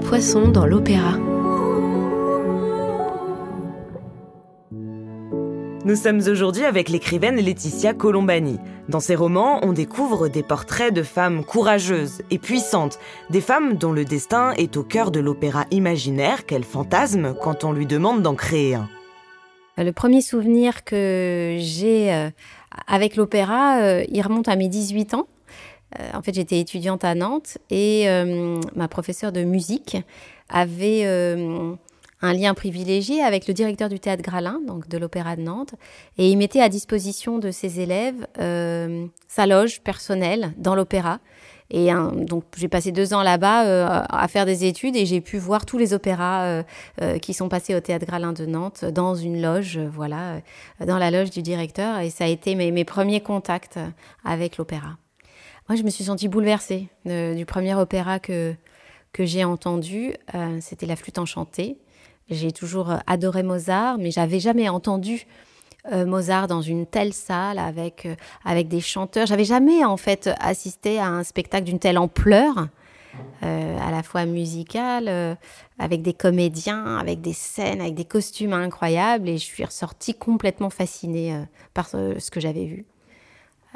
[0.00, 1.16] poisson dans l'opéra.
[5.84, 8.58] Nous sommes aujourd'hui avec l'écrivaine Laetitia Colombani.
[8.88, 12.98] Dans ses romans, on découvre des portraits de femmes courageuses et puissantes,
[13.30, 17.72] des femmes dont le destin est au cœur de l'opéra imaginaire qu'elle fantasme quand on
[17.72, 18.88] lui demande d'en créer un.
[19.78, 22.28] Le premier souvenir que j'ai euh,
[22.86, 25.26] avec l'opéra, euh, il remonte à mes 18 ans.
[25.98, 29.96] Euh, en fait, j'étais étudiante à Nantes et euh, ma professeure de musique
[30.48, 31.74] avait euh,
[32.22, 35.74] un lien privilégié avec le directeur du théâtre Gralin, donc de l'Opéra de Nantes,
[36.18, 38.26] et il mettait à disposition de ses élèves
[39.28, 41.20] sa loge personnelle dans l'opéra.
[41.72, 45.64] Et donc j'ai passé deux ans là-bas à faire des études et j'ai pu voir
[45.64, 46.64] tous les opéras
[47.22, 50.40] qui sont passés au théâtre Gralin de Nantes dans une loge, voilà,
[50.84, 52.00] dans la loge du directeur.
[52.00, 53.78] Et ça a été mes premiers contacts
[54.24, 54.96] avec l'opéra.
[55.70, 58.56] Moi, je me suis sentie bouleversée du premier opéra que,
[59.12, 60.14] que j'ai entendu.
[60.34, 61.78] Euh, c'était La flûte enchantée.
[62.28, 65.28] J'ai toujours adoré Mozart, mais j'avais jamais entendu
[65.92, 69.26] euh, Mozart dans une telle salle avec, euh, avec des chanteurs.
[69.26, 72.66] J'avais jamais en fait assisté à un spectacle d'une telle ampleur.
[73.42, 75.36] à la fois musical,
[75.78, 80.70] avec des comédiens, avec des scènes, avec des costumes incroyables, et je suis ressortie complètement
[80.70, 81.36] fascinée
[81.74, 82.86] par ce que j'avais vu.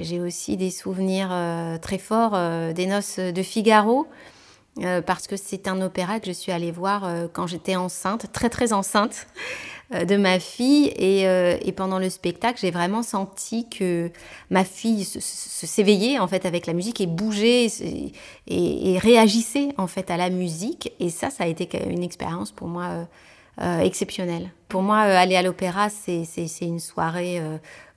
[0.00, 4.06] J'ai aussi des souvenirs euh, très forts euh, des noces de Figaro,
[4.82, 8.50] euh, parce que c'est un opéra que je suis allée voir quand j'étais enceinte, très
[8.50, 9.26] très enceinte
[9.92, 10.92] de ma fille.
[10.98, 14.10] Et, pendant le spectacle, j'ai vraiment senti que
[14.50, 17.68] ma fille s'éveillait en fait avec la musique et bougeait
[18.48, 20.92] et, réagissait en fait à la musique.
[20.98, 23.06] Et ça, ça a été une expérience pour moi
[23.58, 24.50] exceptionnelle.
[24.68, 27.40] Pour moi, aller à l'opéra, c'est une soirée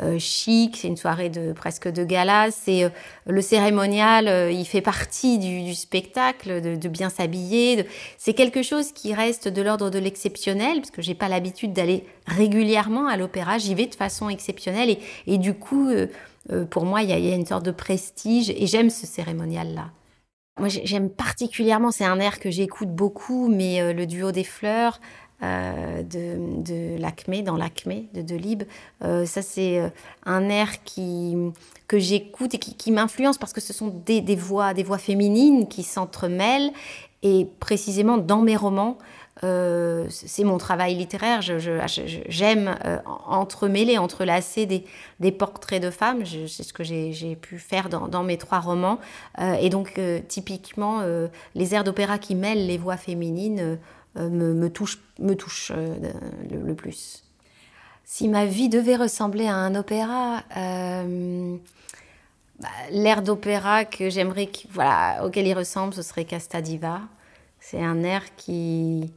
[0.00, 2.88] euh, chic, c'est une soirée de presque de gala, c'est euh,
[3.26, 7.86] le cérémonial, euh, il fait partie du, spectacle, de, bien s'habiller.
[8.16, 12.06] C'est quelque chose qui reste de l'ordre de l'exceptionnel, parce que j'ai pas l'habitude d'aller
[12.26, 14.96] régulièrement à l'opéra, j'y vais de façon exceptionnelle
[15.26, 15.90] et, du coup,
[16.70, 19.90] pour moi, il y, a une sorte de prestige et j'aime ce cérémonial-là.
[20.58, 25.00] Moi, j'aime particulièrement, c'est un air que j'écoute beaucoup, mais le duo des fleurs,
[25.42, 28.62] euh, de, de l'Acmé, dans l'Acmé de Delibes.
[29.02, 29.88] Euh, ça, c'est euh,
[30.24, 31.36] un air qui,
[31.88, 35.66] que j'écoute et qui, m'influence parce que ce sont des, des, voix, des voix féminines
[35.66, 36.70] qui s'entremêlent.
[37.24, 38.98] Et précisément dans mes romans,
[39.42, 41.42] euh, c'est mon travail littéraire.
[41.42, 41.58] J'aime
[42.28, 44.84] je, entremêler, entrelacer des,
[45.18, 46.24] des, portraits de femmes.
[46.24, 49.00] C'est ce que j'ai pu faire dans, dans, mes trois romans.
[49.60, 51.02] et donc, typiquement,
[51.54, 53.78] les airs d'opéra qui mêlent les voix féminines
[54.16, 55.94] euh, me, touche, me touche euh,
[56.50, 57.24] le, plus.
[58.04, 61.56] Si ma vie devait ressembler à un opéra, euh,
[62.60, 67.00] bah, l'air d'opéra que j'aimerais, voilà, auquel il ressemble, ce serait Casta Diva.
[67.58, 69.12] C'est un air qui,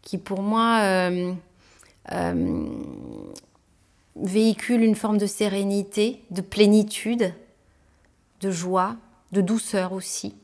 [0.00, 1.10] qui pour moi
[4.16, 7.32] véhicule une forme de sérénité, de plénitude,
[8.40, 8.96] de joie,
[9.32, 10.34] de douceur aussi.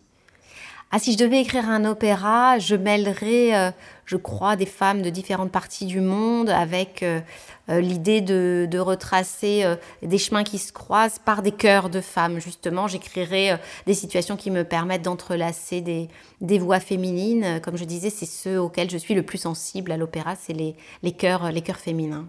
[0.90, 3.70] Ah, si je devais écrire un opéra, je mêlerais, euh,
[4.06, 7.20] je crois, des femmes de différentes parties du monde avec euh,
[7.68, 9.64] euh, l'idée de, retracer
[10.02, 12.88] des chemins qui se croisent par des cœurs de femmes, justement.
[12.88, 17.60] J'écrirais des situations qui me permettent d'entrelacer des, voix féminines.
[17.62, 20.74] Comme je disais, c'est ceux auxquels je suis le plus sensible à l'opéra, c'est les,
[21.02, 22.26] les, cœurs, les cœurs féminins.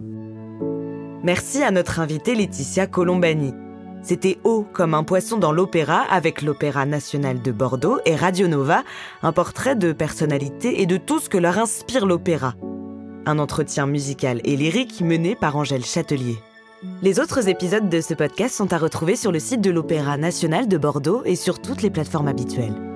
[1.24, 3.54] Merci à notre invitée Laetitia Colombani.
[4.02, 8.84] C'était haut comme un poisson dans l'opéra avec l'Opéra national de Bordeaux et Radio Nova,
[9.24, 12.54] un portrait de personnalité et de tout ce que leur inspire l'opéra.
[13.26, 16.38] Un entretien musical et lyrique mené par Angèle Châtelier.
[17.02, 20.68] Les autres épisodes de ce podcast sont à retrouver sur le site de l'Opéra national
[20.70, 22.89] de Bordeaux et sur toutes les plateformes habituelles.